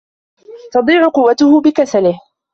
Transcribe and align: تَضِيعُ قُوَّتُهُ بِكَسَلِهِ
تَضِيعُ 0.73 1.07
قُوَّتُهُ 1.09 1.61
بِكَسَلِهِ 1.61 2.19